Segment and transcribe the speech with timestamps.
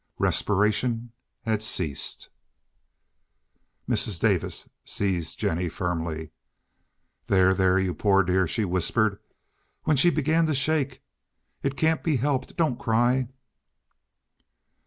[0.17, 1.11] Respiration
[1.43, 2.29] had ceased.
[3.87, 4.19] Mrs.
[4.19, 6.31] Davis seized Jennie firmly.
[7.27, 9.19] "There, there, you poor dear," she whispered
[9.83, 11.03] when she began to shake.
[11.61, 12.57] "It can't be helped.
[12.57, 13.27] Don't cry."